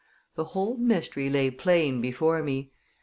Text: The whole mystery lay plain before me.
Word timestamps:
The 0.33 0.45
whole 0.45 0.77
mystery 0.77 1.29
lay 1.29 1.51
plain 1.51 2.01
before 2.01 2.41
me. 2.41 2.71